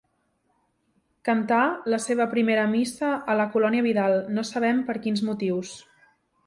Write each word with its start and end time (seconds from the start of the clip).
Cantà 1.29 1.59
la 1.95 1.99
seva 2.07 2.27
primera 2.33 2.65
Missa 2.73 3.13
a 3.35 3.39
la 3.43 3.49
Colònia 3.57 3.87
Vidal, 3.91 4.19
no 4.39 4.49
sabem 4.55 4.83
per 4.91 4.99
quins 5.07 5.27
motius. 5.33 5.81